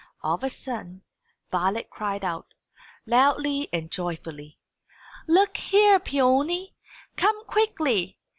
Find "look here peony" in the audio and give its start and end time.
5.27-6.73